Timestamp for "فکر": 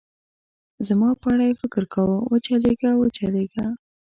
1.61-1.83